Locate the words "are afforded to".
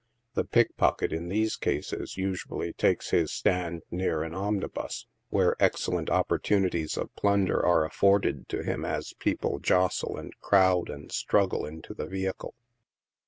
7.63-8.63